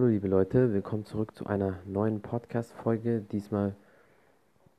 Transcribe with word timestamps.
Hallo 0.00 0.08
liebe 0.12 0.28
Leute, 0.28 0.72
willkommen 0.72 1.04
zurück 1.04 1.36
zu 1.36 1.44
einer 1.44 1.78
neuen 1.84 2.22
Podcast-Folge. 2.22 3.20
Diesmal, 3.20 3.76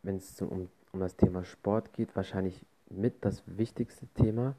wenn 0.01 0.15
es 0.15 0.41
um, 0.41 0.67
um 0.93 0.99
das 0.99 1.15
Thema 1.15 1.43
Sport 1.43 1.93
geht, 1.93 2.15
wahrscheinlich 2.15 2.65
mit 2.89 3.23
das 3.23 3.43
wichtigste 3.45 4.07
Thema 4.15 4.55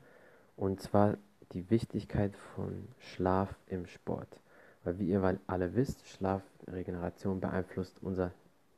und 0.57 0.81
zwar 0.81 1.17
die 1.51 1.69
Wichtigkeit 1.69 2.37
von 2.55 2.87
Schlaf 3.01 3.57
im 3.67 3.87
Sport. 3.87 4.29
Weil 4.85 5.01
wie 5.01 5.09
ihr 5.09 5.37
alle 5.49 5.75
wisst, 5.75 6.07
Schlafregeneration 6.07 7.41
beeinflusst 7.41 7.97
unser 8.01 8.31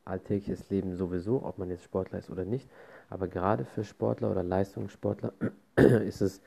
alltägliches 0.05 0.67
Leben 0.71 0.95
sowieso, 0.95 1.45
ob 1.45 1.59
man 1.59 1.69
jetzt 1.69 1.83
Sportler 1.83 2.17
ist 2.17 2.31
oder 2.31 2.45
nicht. 2.45 2.67
Aber 3.11 3.27
gerade 3.27 3.63
für 3.63 3.83
Sportler 3.83 4.31
oder 4.31 4.41
Leistungssportler 4.41 5.33
ist 5.75 6.21
es 6.21 6.41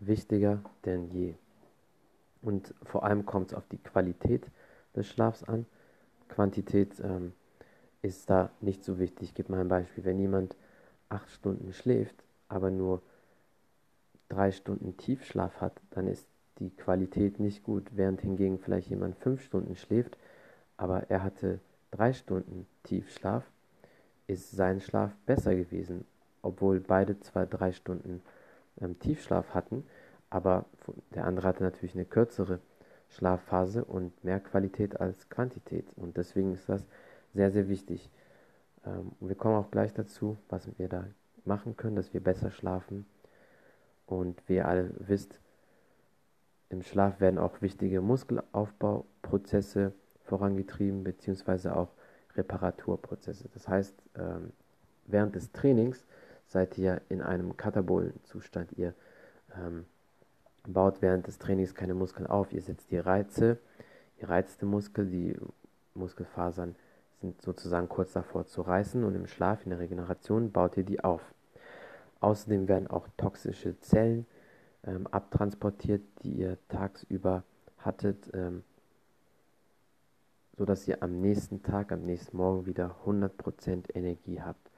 wichtiger 0.00 0.62
denn 0.86 1.10
je. 1.10 1.34
Und 2.40 2.72
vor 2.84 3.04
allem 3.04 3.26
kommt 3.26 3.48
es 3.48 3.54
auf 3.54 3.66
die 3.68 3.76
Qualität 3.76 4.46
des 4.94 5.06
Schlafs 5.06 5.44
an. 5.44 5.66
Quantität 6.28 7.00
ähm, 7.00 7.32
ist 8.02 8.30
da 8.30 8.50
nicht 8.60 8.84
so 8.84 8.98
wichtig. 8.98 9.30
Ich 9.30 9.34
gebe 9.34 9.52
mal 9.52 9.60
ein 9.60 9.68
Beispiel. 9.68 10.04
Wenn 10.04 10.18
jemand 10.18 10.56
acht 11.08 11.30
Stunden 11.30 11.72
schläft, 11.72 12.16
aber 12.48 12.70
nur 12.70 13.02
drei 14.28 14.52
Stunden 14.52 14.96
Tiefschlaf 14.96 15.60
hat, 15.60 15.80
dann 15.90 16.06
ist 16.06 16.26
die 16.58 16.70
Qualität 16.70 17.40
nicht 17.40 17.62
gut. 17.62 17.90
Während 17.94 18.20
hingegen 18.20 18.58
vielleicht 18.58 18.90
jemand 18.90 19.16
fünf 19.16 19.42
Stunden 19.42 19.76
schläft, 19.76 20.18
aber 20.76 21.10
er 21.10 21.22
hatte 21.22 21.60
drei 21.90 22.12
Stunden 22.12 22.66
Tiefschlaf, 22.82 23.44
ist 24.26 24.50
sein 24.50 24.80
Schlaf 24.80 25.14
besser 25.26 25.54
gewesen, 25.54 26.04
obwohl 26.42 26.80
beide 26.80 27.18
zwar 27.20 27.46
drei 27.46 27.72
Stunden 27.72 28.22
ähm, 28.80 28.98
Tiefschlaf 28.98 29.54
hatten, 29.54 29.84
aber 30.30 30.66
der 31.14 31.24
andere 31.24 31.48
hatte 31.48 31.62
natürlich 31.62 31.94
eine 31.94 32.04
kürzere 32.04 32.60
Schlafphase 33.10 33.84
und 33.84 34.22
mehr 34.24 34.40
Qualität 34.40 35.00
als 35.00 35.28
Quantität. 35.28 35.86
Und 35.96 36.16
deswegen 36.16 36.52
ist 36.52 36.68
das 36.68 36.84
sehr, 37.34 37.50
sehr 37.50 37.68
wichtig. 37.68 38.10
Ähm, 38.84 39.12
wir 39.20 39.34
kommen 39.34 39.56
auch 39.56 39.70
gleich 39.70 39.92
dazu, 39.94 40.36
was 40.48 40.68
wir 40.78 40.88
da 40.88 41.04
machen 41.44 41.76
können, 41.76 41.96
dass 41.96 42.12
wir 42.12 42.22
besser 42.22 42.50
schlafen. 42.50 43.06
Und 44.06 44.42
wie 44.48 44.56
ihr 44.56 44.68
alle 44.68 44.90
wisst, 44.98 45.40
im 46.70 46.82
Schlaf 46.82 47.20
werden 47.20 47.38
auch 47.38 47.62
wichtige 47.62 48.00
Muskelaufbauprozesse 48.00 49.92
vorangetrieben, 50.24 51.02
beziehungsweise 51.04 51.74
auch 51.74 51.88
Reparaturprozesse. 52.36 53.48
Das 53.54 53.68
heißt, 53.68 53.94
ähm, 54.16 54.52
während 55.06 55.34
des 55.34 55.50
Trainings 55.52 56.04
seid 56.46 56.76
ihr 56.78 57.00
in 57.08 57.22
einem 57.22 57.56
katabolen 57.56 58.22
Zustand. 58.24 58.72
Ihr 58.76 58.94
ähm, 59.56 59.86
baut 60.72 61.02
während 61.02 61.26
des 61.26 61.38
Trainings 61.38 61.74
keine 61.74 61.94
Muskeln 61.94 62.26
auf. 62.26 62.52
Ihr 62.52 62.62
setzt 62.62 62.90
die 62.90 62.98
Reize, 62.98 63.58
ihr 64.18 64.28
reizt 64.28 64.62
den 64.62 64.68
Muskel, 64.68 65.06
die 65.06 65.36
Muskelfasern 65.94 66.76
sind 67.20 67.42
sozusagen 67.42 67.88
kurz 67.88 68.12
davor 68.12 68.46
zu 68.46 68.62
reißen 68.62 69.02
und 69.02 69.14
im 69.14 69.26
Schlaf, 69.26 69.64
in 69.64 69.70
der 69.70 69.80
Regeneration, 69.80 70.52
baut 70.52 70.76
ihr 70.76 70.84
die 70.84 71.02
auf. 71.02 71.22
Außerdem 72.20 72.68
werden 72.68 72.88
auch 72.88 73.08
toxische 73.16 73.78
Zellen 73.80 74.26
ähm, 74.84 75.06
abtransportiert, 75.08 76.02
die 76.22 76.32
ihr 76.32 76.58
tagsüber 76.68 77.42
hattet, 77.78 78.30
ähm, 78.34 78.62
sodass 80.56 80.86
ihr 80.88 81.02
am 81.02 81.20
nächsten 81.20 81.62
Tag, 81.62 81.92
am 81.92 82.02
nächsten 82.02 82.36
Morgen 82.36 82.66
wieder 82.66 82.96
100% 83.04 83.94
Energie 83.94 84.40
habt. 84.40 84.70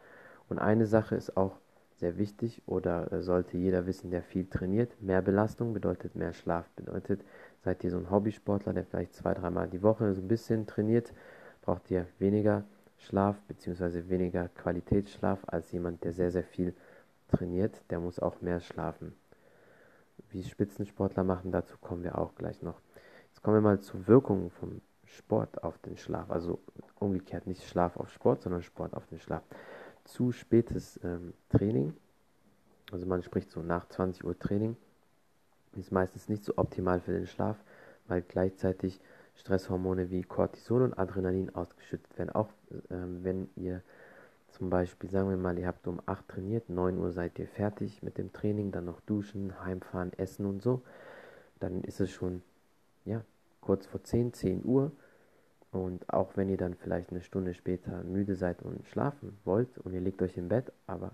Und 0.48 0.58
eine 0.58 0.86
Sache 0.86 1.16
ist 1.16 1.36
auch 1.36 1.58
sehr 2.00 2.18
wichtig 2.18 2.62
oder 2.66 3.12
äh, 3.12 3.22
sollte 3.22 3.56
jeder 3.56 3.86
wissen, 3.86 4.10
der 4.10 4.22
viel 4.22 4.46
trainiert. 4.46 5.00
Mehr 5.00 5.22
Belastung 5.22 5.72
bedeutet 5.72 6.16
mehr 6.16 6.32
Schlaf. 6.32 6.68
Bedeutet, 6.70 7.22
seid 7.62 7.84
ihr 7.84 7.90
so 7.90 7.98
ein 7.98 8.10
Hobbysportler, 8.10 8.72
der 8.72 8.84
vielleicht 8.84 9.14
zwei, 9.14 9.34
dreimal 9.34 9.68
die 9.68 9.82
Woche 9.82 10.12
so 10.14 10.20
ein 10.20 10.28
bisschen 10.28 10.66
trainiert, 10.66 11.12
braucht 11.62 11.90
ihr 11.90 12.06
weniger 12.18 12.64
Schlaf 12.96 13.36
bzw. 13.48 14.08
weniger 14.08 14.48
Qualitätsschlaf 14.48 15.40
als 15.46 15.70
jemand, 15.72 16.02
der 16.04 16.12
sehr, 16.12 16.30
sehr 16.30 16.42
viel 16.42 16.74
trainiert. 17.28 17.82
Der 17.90 18.00
muss 18.00 18.18
auch 18.18 18.40
mehr 18.40 18.60
schlafen. 18.60 19.14
Wie 20.30 20.42
Spitzensportler 20.42 21.24
machen, 21.24 21.52
dazu 21.52 21.76
kommen 21.78 22.02
wir 22.02 22.18
auch 22.18 22.34
gleich 22.34 22.62
noch. 22.62 22.80
Jetzt 23.28 23.42
kommen 23.42 23.56
wir 23.56 23.62
mal 23.62 23.80
zur 23.80 24.06
Wirkung 24.06 24.50
vom 24.50 24.80
Sport 25.04 25.62
auf 25.64 25.78
den 25.78 25.96
Schlaf. 25.96 26.30
Also 26.30 26.60
umgekehrt 26.98 27.46
nicht 27.46 27.64
Schlaf 27.64 27.96
auf 27.96 28.10
Sport, 28.10 28.42
sondern 28.42 28.62
Sport 28.62 28.94
auf 28.94 29.06
den 29.06 29.18
Schlaf 29.18 29.42
zu 30.10 30.32
spätes 30.32 31.00
ähm, 31.02 31.32
Training, 31.48 31.94
also 32.92 33.06
man 33.06 33.22
spricht 33.22 33.50
so 33.50 33.62
nach 33.62 33.88
20 33.88 34.24
Uhr 34.24 34.38
Training, 34.38 34.76
ist 35.76 35.92
meistens 35.92 36.28
nicht 36.28 36.44
so 36.44 36.54
optimal 36.56 37.00
für 37.00 37.12
den 37.12 37.26
Schlaf, 37.26 37.56
weil 38.08 38.22
gleichzeitig 38.22 39.00
Stresshormone 39.36 40.10
wie 40.10 40.22
Cortison 40.22 40.82
und 40.82 40.98
Adrenalin 40.98 41.54
ausgeschüttet 41.54 42.18
werden. 42.18 42.30
Auch 42.30 42.48
ähm, 42.90 43.22
wenn 43.22 43.48
ihr 43.56 43.82
zum 44.50 44.68
Beispiel, 44.68 45.08
sagen 45.08 45.30
wir 45.30 45.36
mal, 45.36 45.58
ihr 45.58 45.68
habt 45.68 45.86
um 45.86 46.02
8 46.06 46.26
trainiert, 46.28 46.68
9 46.68 46.98
Uhr 46.98 47.12
seid 47.12 47.38
ihr 47.38 47.46
fertig 47.46 48.02
mit 48.02 48.18
dem 48.18 48.32
Training, 48.32 48.72
dann 48.72 48.84
noch 48.84 49.00
duschen, 49.02 49.64
heimfahren, 49.64 50.12
essen 50.18 50.44
und 50.44 50.60
so, 50.60 50.82
dann 51.60 51.82
ist 51.84 52.00
es 52.00 52.10
schon, 52.10 52.42
ja, 53.04 53.22
kurz 53.60 53.86
vor 53.86 54.02
10, 54.02 54.32
10 54.32 54.64
Uhr 54.64 54.90
und 55.72 56.12
auch 56.12 56.36
wenn 56.36 56.48
ihr 56.48 56.56
dann 56.56 56.74
vielleicht 56.74 57.10
eine 57.10 57.20
Stunde 57.20 57.54
später 57.54 58.02
müde 58.02 58.34
seid 58.34 58.62
und 58.62 58.86
schlafen 58.86 59.38
wollt 59.44 59.78
und 59.78 59.92
ihr 59.92 60.00
legt 60.00 60.20
euch 60.22 60.36
im 60.36 60.48
Bett, 60.48 60.72
aber 60.86 61.12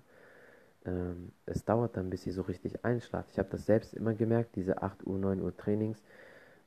ähm, 0.87 1.33
es 1.45 1.65
dauert 1.65 1.97
dann, 1.97 2.11
bis 2.11 2.27
ihr 2.27 2.33
so 2.33 2.43
richtig 2.43 2.85
einschlaft. 2.85 3.31
Ich 3.33 3.39
habe 3.39 3.51
das 3.51 3.67
selbst 3.67 3.93
immer 3.95 4.15
gemerkt, 4.15 4.57
diese 4.57 4.83
8 4.83 5.07
Uhr, 5.07 5.19
9 5.19 5.43
Uhr 5.43 5.57
Trainings, 5.57 6.03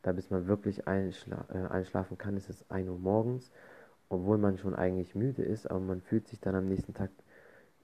da 0.01 0.11
bis 0.11 0.29
man 0.29 0.47
wirklich 0.47 0.87
einschla 0.87 1.45
äh, 1.53 1.71
einschlafen 1.71 2.17
kann, 2.17 2.37
ist 2.37 2.49
es 2.49 2.69
1 2.69 2.87
Uhr 2.89 2.99
morgens, 2.99 3.51
obwohl 4.09 4.37
man 4.37 4.57
schon 4.57 4.75
eigentlich 4.75 5.15
müde 5.15 5.43
ist, 5.43 5.69
aber 5.69 5.79
man 5.79 6.01
fühlt 6.01 6.27
sich 6.27 6.39
dann 6.39 6.55
am 6.55 6.67
nächsten 6.67 6.93
Tag 6.93 7.09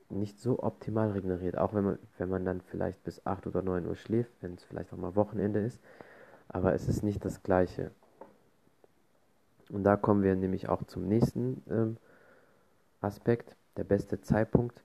nicht 0.10 0.40
so 0.40 0.62
optimal 0.62 1.12
regeneriert, 1.12 1.58
auch 1.58 1.74
wenn 1.74 1.84
man, 1.84 2.00
wenn 2.18 2.30
man 2.30 2.46
dann 2.46 2.62
vielleicht 2.62 3.04
bis 3.04 3.26
8 3.26 3.48
oder 3.48 3.64
9 3.64 3.88
Uhr 3.88 3.96
schläft, 3.96 4.32
wenn 4.42 4.54
es 4.54 4.64
vielleicht 4.64 4.94
auch 4.94 4.98
mal 4.98 5.16
Wochenende 5.16 5.60
ist, 5.60 5.82
aber 6.48 6.74
es 6.74 6.88
ist 6.88 7.04
nicht 7.04 7.26
das 7.26 7.42
gleiche. 7.42 7.92
Und 9.70 9.84
da 9.84 9.96
kommen 9.96 10.24
wir 10.24 10.36
nämlich 10.36 10.70
auch 10.70 10.84
zum 10.84 11.08
nächsten 11.08 11.64
ähm, 11.70 11.98
Aspekt. 13.02 13.56
Der 13.78 13.84
beste 13.84 14.22
Zeitpunkt 14.22 14.84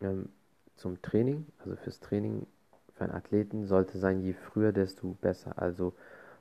ähm, 0.00 0.28
zum 0.76 1.00
Training, 1.00 1.46
also 1.58 1.76
fürs 1.76 2.00
Training 2.00 2.46
für 2.94 3.04
einen 3.04 3.14
Athleten, 3.14 3.66
sollte 3.66 3.98
sein, 3.98 4.20
je 4.20 4.34
früher, 4.34 4.72
desto 4.72 5.16
besser. 5.20 5.54
Also 5.56 5.88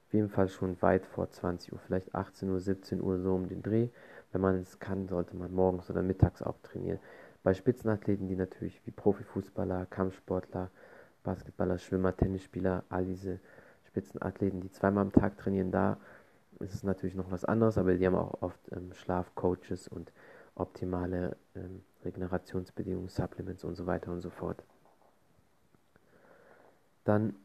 auf 0.07 0.13
jeden 0.13 0.29
Fall 0.29 0.50
schon 0.50 0.81
weit 0.81 1.05
vor 1.05 1.29
20 1.29 1.73
Uhr, 1.73 1.79
vielleicht 1.79 2.13
18 2.13 2.50
Uhr, 2.50 2.59
17 2.59 3.01
Uhr 3.01 3.19
so 3.19 3.35
um 3.35 3.47
den 3.47 3.63
Dreh. 3.63 3.89
Wenn 4.31 4.41
man 4.41 4.55
es 4.55 4.79
kann, 4.79 5.07
sollte 5.07 5.35
man 5.35 5.53
morgens 5.53 5.89
oder 5.89 6.01
mittags 6.01 6.41
auch 6.41 6.57
trainieren. 6.61 7.00
Bei 7.44 7.53
Spitzenathleten, 7.53 8.28
die 8.28 8.35
natürlich 8.35 8.81
wie 8.85 8.91
Profifußballer, 8.91 9.85
Kampfsportler, 9.85 10.72
Basketballer, 11.23 11.78
Schwimmer, 11.78 12.16
Tennisspieler, 12.16 12.84
all 12.89 13.05
diese 13.05 13.39
Spitzenathleten, 13.88 14.61
die 14.61 14.72
zweimal 14.72 15.03
am 15.03 15.13
Tag 15.13 15.38
trainieren, 15.38 15.72
da 15.72 15.97
ist 16.59 16.73
es 16.73 16.83
natürlich 16.83 17.16
noch 17.16 17.31
was 17.31 17.45
anderes, 17.45 17.77
aber 17.77 17.95
die 17.95 18.05
haben 18.05 18.16
auch 18.16 18.41
oft 18.41 18.59
ähm, 18.71 18.93
Schlafcoaches 18.93 19.88
und 19.88 20.11
optimale 20.55 21.35
ähm, 21.55 21.83
Regenerationsbedingungen, 22.03 23.09
Supplements 23.09 23.63
und 23.63 23.75
so 23.75 23.85
weiter 23.85 24.11
und 24.11 24.21
so 24.21 24.29
fort. 24.29 24.63
Dann 27.03 27.35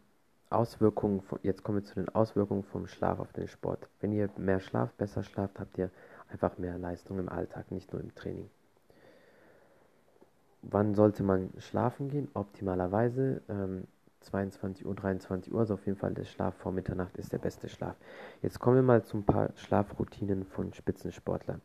Auswirkungen, 0.48 1.20
von, 1.20 1.38
jetzt 1.42 1.62
kommen 1.62 1.78
wir 1.78 1.84
zu 1.84 1.94
den 1.94 2.08
Auswirkungen 2.08 2.64
vom 2.64 2.86
Schlaf 2.86 3.20
auf 3.20 3.32
den 3.32 3.46
Sport. 3.46 3.88
Wenn 4.00 4.12
ihr 4.12 4.28
mehr 4.36 4.60
schlaft, 4.60 4.96
besser 4.96 5.22
schlaft, 5.22 5.60
habt 5.60 5.78
ihr 5.78 5.90
einfach 6.28 6.58
mehr 6.58 6.76
Leistung 6.78 7.18
im 7.18 7.28
Alltag, 7.28 7.70
nicht 7.70 7.92
nur 7.92 8.02
im 8.02 8.14
Training. 8.14 8.50
Wann 10.62 10.94
sollte 10.94 11.22
man 11.22 11.50
schlafen 11.58 12.08
gehen? 12.08 12.28
Optimalerweise 12.34 13.42
ähm, 13.48 13.84
22 14.20 14.86
Uhr, 14.86 14.94
23 14.94 15.52
Uhr, 15.52 15.60
also 15.60 15.74
auf 15.74 15.86
jeden 15.86 15.98
Fall 15.98 16.14
der 16.14 16.24
Schlaf 16.24 16.54
vor 16.56 16.72
Mitternacht 16.72 17.16
ist 17.16 17.32
der 17.32 17.38
beste 17.38 17.68
Schlaf. 17.68 17.96
Jetzt 18.42 18.60
kommen 18.60 18.76
wir 18.76 18.82
mal 18.82 19.02
zu 19.02 19.16
ein 19.16 19.24
paar 19.24 19.50
Schlafroutinen 19.56 20.44
von 20.44 20.72
Spitzensportlern. 20.72 21.60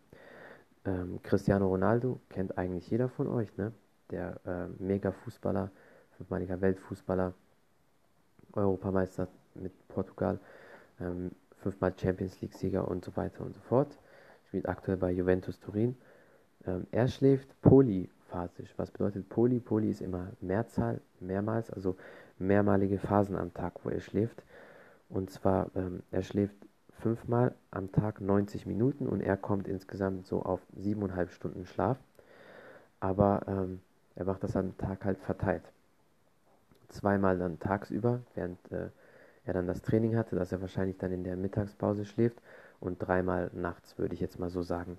Ähm, 0.86 1.20
Cristiano 1.24 1.68
Ronaldo 1.68 2.20
kennt 2.30 2.58
eigentlich 2.58 2.90
jeder 2.90 3.10
von 3.10 3.28
euch, 3.28 3.56
ne? 3.58 3.74
Der 4.12 4.40
äh, 4.46 4.68
Mega-Fußballer, 4.84 5.72
fünfmaliger 6.18 6.62
Weltfußballer, 6.62 7.34
Europameister 8.54 9.28
mit 9.56 9.74
Portugal, 9.88 10.40
ähm, 11.00 11.32
fünfmal 11.58 11.94
Champions 11.98 12.40
League-Sieger 12.42 12.88
und 12.88 13.04
so 13.04 13.16
weiter 13.18 13.44
und 13.44 13.54
so 13.54 13.62
fort. 13.62 13.98
Spielt 14.48 14.70
aktuell 14.70 14.98
bei 14.98 15.12
Juventus 15.12 15.60
Turin. 15.60 15.98
Ähm, 16.66 16.88
er 16.92 17.08
schläft 17.08 17.50
polyphasisch. 17.62 18.74
Was 18.78 18.92
bedeutet 18.92 19.28
Poly? 19.30 19.60
Poly 19.60 19.90
ist 19.90 20.02
immer 20.02 20.32
Mehrzahl, 20.40 21.02
mehrmals, 21.20 21.72
also 21.72 21.96
mehrmalige 22.38 23.00
Phasen 23.00 23.36
am 23.36 23.54
Tag, 23.54 23.74
wo 23.84 23.90
er 23.90 24.02
schläft. 24.02 24.44
Und 25.10 25.30
zwar, 25.30 25.70
ähm, 25.76 26.04
er 26.12 26.24
schläft 26.24 26.56
fünfmal 27.00 27.54
am 27.72 27.92
Tag 27.92 28.22
90 28.22 28.66
Minuten 28.66 29.08
und 29.08 29.22
er 29.22 29.38
kommt 29.38 29.68
insgesamt 29.68 30.26
so 30.26 30.42
auf 30.42 30.62
siebeneinhalb 30.76 31.32
Stunden 31.32 31.66
Schlaf. 31.66 31.98
Aber 33.00 33.42
ähm, 33.48 33.82
er 34.16 34.26
macht 34.26 34.44
das 34.44 34.56
am 34.56 34.78
Tag 34.78 35.06
halt 35.06 35.20
verteilt. 35.20 35.64
Zweimal 36.90 37.38
dann 37.38 37.60
tagsüber, 37.60 38.22
während 38.34 38.60
äh, 38.72 38.90
er 39.46 39.54
dann 39.54 39.68
das 39.68 39.82
Training 39.82 40.16
hatte, 40.16 40.36
dass 40.36 40.52
er 40.52 40.62
wahrscheinlich 40.62 40.98
dann 40.98 41.12
in 41.12 41.24
der 41.24 41.36
Mittagspause 41.36 42.06
schläft 42.06 42.42
und 42.80 42.98
dreimal 43.00 43.52
nachts, 43.54 43.98
würde 43.98 44.16
ich 44.16 44.22
jetzt 44.22 44.40
mal 44.40 44.50
so 44.50 44.62
sagen. 44.62 44.98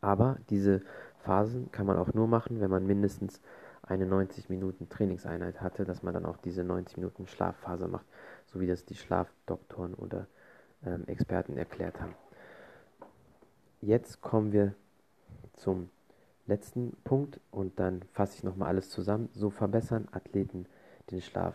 Aber 0.00 0.36
diese 0.50 0.82
Phasen 1.20 1.70
kann 1.72 1.86
man 1.86 1.96
auch 1.96 2.12
nur 2.12 2.26
machen, 2.26 2.60
wenn 2.60 2.70
man 2.70 2.86
mindestens 2.86 3.40
eine 3.88 4.06
90 4.06 4.48
Minuten 4.50 4.88
Trainingseinheit 4.88 5.60
hatte, 5.60 5.84
dass 5.84 6.02
man 6.02 6.14
dann 6.14 6.26
auch 6.26 6.36
diese 6.36 6.64
90 6.64 6.98
Minuten 6.98 7.26
Schlafphase 7.26 7.88
macht, 7.88 8.06
so 8.46 8.60
wie 8.60 8.66
das 8.66 8.84
die 8.84 8.94
Schlafdoktoren 8.94 9.94
oder 9.94 10.26
ähm, 10.84 11.04
Experten 11.06 11.56
erklärt 11.56 12.00
haben. 12.00 12.14
Jetzt 13.80 14.20
kommen 14.20 14.52
wir 14.52 14.74
zum 15.54 15.90
letzten 16.46 16.96
Punkt 17.04 17.40
und 17.50 17.78
dann 17.78 18.02
fasse 18.12 18.36
ich 18.36 18.44
nochmal 18.44 18.68
alles 18.68 18.90
zusammen. 18.90 19.28
So 19.32 19.50
verbessern 19.50 20.08
Athleten 20.12 20.66
den 21.10 21.20
Schlaf 21.20 21.54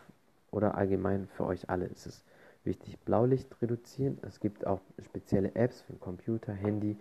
oder 0.52 0.76
allgemein 0.76 1.28
für 1.28 1.46
euch 1.46 1.70
alle 1.70 1.86
ist 1.86 2.06
es 2.06 2.24
wichtig. 2.64 3.00
Blaulicht 3.00 3.62
reduzieren. 3.62 4.18
Es 4.22 4.40
gibt 4.40 4.66
auch 4.66 4.82
spezielle 5.02 5.56
Apps 5.56 5.82
für 5.82 5.94
den 5.94 6.00
Computer, 6.00 6.54
Handy, 6.54 6.98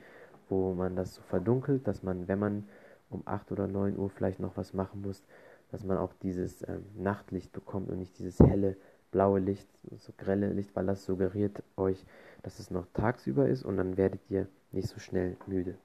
wo 0.49 0.75
man 0.75 0.97
das 0.97 1.15
so 1.15 1.23
verdunkelt, 1.23 1.87
dass 1.87 2.03
man, 2.03 2.29
wenn 2.29 2.39
man 2.39 2.69
um 3.13 3.23
8 3.25 3.53
oder 3.53 3.67
9 3.67 3.97
Uhr 3.97 4.11
vielleicht 4.11 4.41
noch 4.41 4.57
was 4.57 4.73
machen 4.73 5.03
muss, 5.03 5.23
dass 5.71 5.85
man 5.85 5.99
auch 5.99 6.13
dieses 6.23 6.67
ähm, 6.69 6.85
Nachtlicht 6.97 7.53
bekommt 7.53 7.91
und 7.91 7.99
nicht 7.99 8.19
dieses 8.19 8.39
helle 8.41 8.77
blaue 9.11 9.41
Licht, 9.41 9.69
so 9.99 10.13
grelle 10.17 10.49
Licht, 10.49 10.75
weil 10.75 10.87
das 10.87 11.05
suggeriert 11.05 11.63
euch, 11.77 12.05
dass 12.43 12.59
es 12.59 12.71
noch 12.71 12.87
tagsüber 12.95 13.49
ist 13.49 13.63
und 13.63 13.77
dann 13.77 13.97
werdet 13.97 14.21
ihr 14.29 14.49
nicht 14.73 14.89
so 14.89 14.99
schnell 14.99 15.37
müde. 15.47 15.77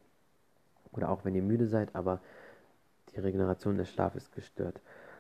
Oder 0.94 1.10
auch 1.10 1.26
wenn 1.26 1.36
ihr 1.36 1.44
müde 1.44 1.68
seid, 1.68 1.94
aber 1.94 2.20
die 3.14 3.20
Regeneration 3.20 3.78
des 3.78 3.90
Schlafes 3.90 4.24
ist 4.24 4.36
gestört. 4.36 4.80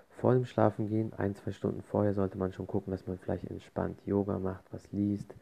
Vor 0.09 0.33
dem 0.33 0.45
Schlafengehen, 0.45 1.13
ein, 1.13 1.35
zwei 1.35 1.51
Stunden 1.51 1.83
vorher, 1.83 2.13
sollte 2.13 2.37
man 2.37 2.51
schon 2.51 2.65
gucken, 2.65 2.91
dass 2.91 3.05
man 3.05 3.19
vielleicht 3.19 3.43
entspannt 3.43 3.99
Yoga 4.05 4.39
macht, 4.39 4.63
was 4.71 4.91
liest. 4.91 5.35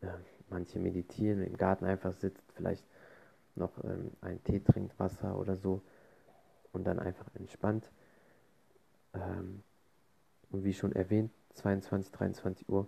Äh, 0.00 0.08
manche 0.48 0.78
meditieren, 0.78 1.42
im 1.42 1.56
Garten 1.56 1.84
einfach 1.84 2.12
sitzt, 2.12 2.42
vielleicht 2.54 2.84
noch 3.56 3.82
ähm, 3.84 4.12
einen 4.20 4.42
Tee 4.44 4.60
trinkt, 4.60 4.98
Wasser 4.98 5.38
oder 5.38 5.56
so 5.56 5.82
und 6.72 6.86
dann 6.86 6.98
einfach 6.98 7.26
entspannt. 7.34 7.90
Ähm, 9.14 9.62
und 10.50 10.64
wie 10.64 10.74
schon 10.74 10.92
erwähnt, 10.92 11.30
22, 11.54 12.12
23 12.12 12.68
Uhr 12.68 12.86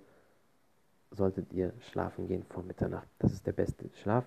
solltet 1.10 1.52
ihr 1.52 1.72
schlafen 1.80 2.28
gehen 2.28 2.44
vor 2.44 2.62
Mitternacht. 2.62 3.08
Das 3.18 3.32
ist 3.32 3.46
der 3.46 3.52
beste 3.52 3.88
Schlaf, 4.02 4.24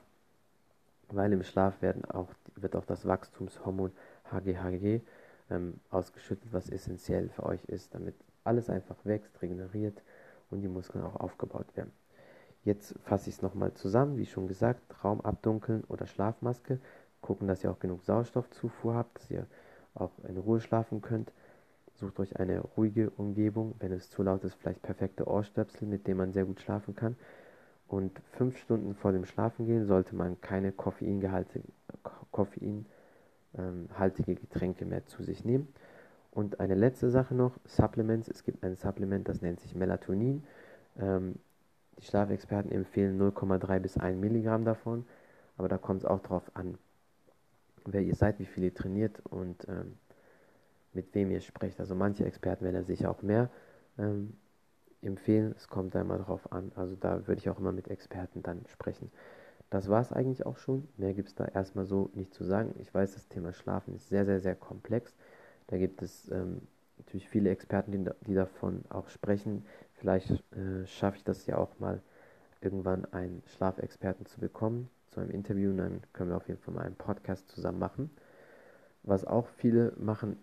weil 1.09 1.31
im 1.31 1.43
Schlaf 1.43 1.81
werden 1.81 2.05
auch, 2.05 2.29
wird 2.55 2.75
auch 2.75 2.85
das 2.85 3.05
Wachstumshormon 3.05 3.91
HGHG 4.31 5.01
ähm, 5.49 5.79
ausgeschüttet, 5.89 6.51
was 6.51 6.69
essentiell 6.69 7.29
für 7.29 7.44
euch 7.44 7.63
ist, 7.65 7.94
damit 7.94 8.15
alles 8.44 8.69
einfach 8.69 8.97
wächst, 9.03 9.41
regeneriert 9.41 10.01
und 10.49 10.61
die 10.61 10.67
Muskeln 10.67 11.03
auch 11.03 11.15
aufgebaut 11.15 11.75
werden. 11.75 11.91
Jetzt 12.63 12.95
fasse 13.03 13.29
ich 13.29 13.37
es 13.37 13.41
nochmal 13.41 13.73
zusammen, 13.73 14.17
wie 14.17 14.25
schon 14.25 14.47
gesagt, 14.47 14.81
Raum 15.03 15.21
abdunkeln 15.21 15.83
oder 15.87 16.05
Schlafmaske, 16.05 16.79
gucken, 17.21 17.47
dass 17.47 17.63
ihr 17.63 17.71
auch 17.71 17.79
genug 17.79 18.03
Sauerstoffzufuhr 18.03 18.93
habt, 18.93 19.17
dass 19.17 19.31
ihr 19.31 19.47
auch 19.95 20.11
in 20.27 20.37
Ruhe 20.37 20.61
schlafen 20.61 21.01
könnt. 21.01 21.31
Sucht 21.95 22.19
euch 22.19 22.39
eine 22.39 22.61
ruhige 22.61 23.09
Umgebung, 23.11 23.75
wenn 23.79 23.91
es 23.91 24.09
zu 24.09 24.23
laut 24.23 24.43
ist, 24.43 24.55
vielleicht 24.55 24.81
perfekte 24.81 25.27
Ohrstöpsel, 25.27 25.87
mit 25.87 26.07
denen 26.07 26.17
man 26.17 26.33
sehr 26.33 26.45
gut 26.45 26.61
schlafen 26.61 26.95
kann. 26.95 27.15
Und 27.87 28.21
fünf 28.31 28.57
Stunden 28.57 28.95
vor 28.95 29.11
dem 29.11 29.25
Schlafengehen 29.25 29.85
sollte 29.85 30.15
man 30.15 30.39
keine 30.39 30.71
koffeingehaltige, 30.71 31.67
koffeinhaltige 32.31 32.85
ähm, 34.31 34.37
Getränke 34.39 34.85
mehr 34.85 35.05
zu 35.07 35.23
sich 35.23 35.43
nehmen. 35.43 35.67
Und 36.31 36.61
eine 36.61 36.75
letzte 36.75 37.09
Sache 37.09 37.35
noch, 37.35 37.51
Supplements. 37.65 38.29
Es 38.29 38.45
gibt 38.45 38.63
ein 38.63 38.75
Supplement, 38.75 39.27
das 39.27 39.41
nennt 39.41 39.59
sich 39.59 39.75
Melatonin. 39.75 40.43
Ähm, 40.97 41.35
die 41.97 42.05
Schlafexperten 42.05 42.71
empfehlen 42.71 43.19
0,3 43.19 43.79
bis 43.79 43.97
1 43.97 44.19
Milligramm 44.19 44.65
davon, 44.65 45.05
aber 45.57 45.67
da 45.67 45.77
kommt 45.77 46.01
es 46.01 46.05
auch 46.05 46.21
drauf 46.21 46.49
an, 46.53 46.77
wer 47.85 48.01
ihr 48.01 48.15
seid, 48.15 48.39
wie 48.39 48.45
viel 48.45 48.63
ihr 48.65 48.73
trainiert 48.73 49.19
und 49.29 49.67
ähm, 49.67 49.97
mit 50.93 51.13
wem 51.15 51.31
ihr 51.31 51.41
sprecht. 51.41 51.79
Also 51.79 51.95
manche 51.95 52.25
Experten 52.25 52.65
werden 52.65 52.85
sich 52.85 53.05
auch 53.05 53.21
mehr 53.21 53.49
ähm, 53.97 54.33
empfehlen. 55.01 55.53
Es 55.57 55.67
kommt 55.67 55.95
da 55.95 56.01
immer 56.01 56.17
drauf 56.17 56.51
an. 56.51 56.71
Also 56.75 56.95
da 56.95 57.27
würde 57.27 57.39
ich 57.39 57.49
auch 57.49 57.59
immer 57.59 57.71
mit 57.71 57.88
Experten 57.88 58.44
dann 58.44 58.65
sprechen. 58.67 59.11
Das 59.69 59.89
war 59.89 60.01
es 60.01 60.11
eigentlich 60.11 60.45
auch 60.45 60.57
schon. 60.57 60.87
Mehr 60.97 61.13
gibt 61.13 61.29
es 61.29 61.35
da 61.35 61.45
erstmal 61.45 61.85
so 61.85 62.09
nicht 62.13 62.33
zu 62.33 62.44
sagen. 62.44 62.75
Ich 62.79 62.94
weiß, 62.94 63.13
das 63.13 63.27
Thema 63.29 63.53
Schlafen 63.53 63.95
ist 63.95 64.09
sehr, 64.09 64.25
sehr, 64.25 64.39
sehr 64.39 64.55
komplex. 64.55 65.15
Da 65.67 65.77
gibt 65.77 66.01
es 66.01 66.29
ähm, 66.29 66.61
natürlich 66.97 67.29
viele 67.29 67.49
Experten, 67.49 67.91
die, 67.91 68.11
die, 68.27 68.33
davon 68.33 68.83
auch 68.89 69.07
sprechen. 69.07 69.65
Vielleicht 70.01 70.31
äh, 70.31 70.88
schaffe 70.88 71.18
ich 71.18 71.24
das 71.24 71.45
ja 71.45 71.57
auch 71.57 71.77
mal 71.77 72.01
irgendwann 72.59 73.06
einen 73.13 73.44
Schlafexperten 73.45 74.25
zu 74.25 74.39
bekommen 74.39 74.89
zu 75.09 75.19
einem 75.19 75.30
Interview 75.30 75.69
und 75.69 75.77
dann 75.77 76.01
können 76.12 76.31
wir 76.31 76.38
auf 76.38 76.48
jeden 76.48 76.59
Fall 76.59 76.74
mal 76.74 76.86
einen 76.86 76.95
Podcast 76.95 77.48
zusammen 77.50 77.77
machen. 77.77 78.09
Was 79.03 79.25
auch 79.25 79.48
viele 79.57 79.94
machen, 79.98 80.39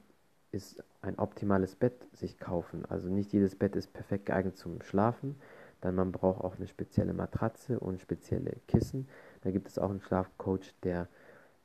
ist 0.52 0.84
ein 1.02 1.18
optimales 1.18 1.74
Bett 1.74 2.06
sich 2.12 2.38
kaufen. 2.38 2.84
Also 2.88 3.08
nicht 3.08 3.32
jedes 3.32 3.56
Bett 3.56 3.74
ist 3.74 3.92
perfekt 3.92 4.26
geeignet 4.26 4.56
zum 4.56 4.80
Schlafen, 4.80 5.34
dann 5.80 5.96
man 5.96 6.12
braucht 6.12 6.44
auch 6.44 6.54
eine 6.54 6.68
spezielle 6.68 7.12
Matratze 7.12 7.80
und 7.80 8.00
spezielle 8.00 8.58
Kissen. 8.68 9.08
Da 9.40 9.50
gibt 9.50 9.66
es 9.66 9.78
auch 9.80 9.90
einen 9.90 10.00
Schlafcoach, 10.00 10.72
der 10.84 11.08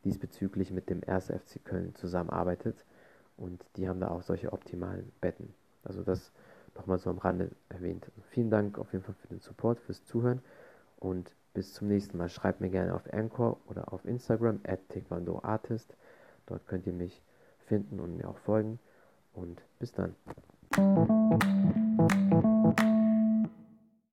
diesbezüglich 0.03 0.71
mit 0.71 0.89
dem 0.89 1.01
1. 1.05 1.27
FC 1.27 1.63
Köln 1.63 1.93
zusammenarbeitet 1.93 2.85
und 3.37 3.63
die 3.75 3.87
haben 3.87 3.99
da 3.99 4.07
auch 4.07 4.23
solche 4.23 4.51
optimalen 4.51 5.11
Betten. 5.21 5.53
Also 5.83 6.01
das 6.01 6.31
nochmal 6.75 6.99
so 6.99 7.09
am 7.09 7.17
Rande 7.17 7.51
erwähnt. 7.69 8.05
Also 8.05 8.21
vielen 8.29 8.49
Dank 8.49 8.77
auf 8.79 8.91
jeden 8.93 9.03
Fall 9.05 9.15
für 9.15 9.27
den 9.27 9.39
Support, 9.39 9.79
fürs 9.79 10.03
Zuhören 10.05 10.41
und 10.97 11.35
bis 11.53 11.73
zum 11.73 11.87
nächsten 11.87 12.17
Mal. 12.17 12.29
Schreibt 12.29 12.61
mir 12.61 12.69
gerne 12.69 12.95
auf 12.95 13.11
Anchor 13.13 13.59
oder 13.67 13.93
auf 13.93 14.05
Instagram 14.05 14.59
at 14.65 14.79
Artist. 15.43 15.95
Dort 16.45 16.67
könnt 16.67 16.87
ihr 16.87 16.93
mich 16.93 17.21
finden 17.67 17.99
und 17.99 18.17
mir 18.17 18.27
auch 18.27 18.37
folgen. 18.37 18.79
Und 19.33 19.61
bis 19.79 19.91
dann. 19.93 20.15